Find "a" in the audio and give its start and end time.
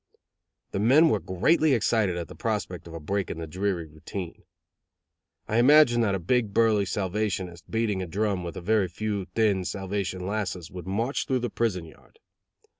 2.95-2.99, 6.15-6.19, 8.01-8.07, 8.57-8.89